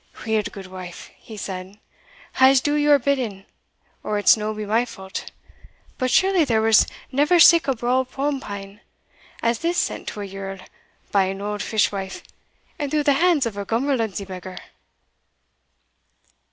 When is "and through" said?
12.79-13.03